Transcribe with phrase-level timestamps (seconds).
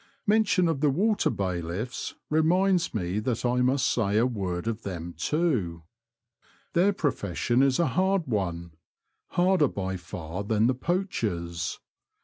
[0.25, 5.13] Mention of the water bailiffs reminds me that I must say a word of them
[5.13, 5.83] too.
[6.73, 8.71] Their profession is a hard one—
[9.37, 11.79] harder by far than the poacher's.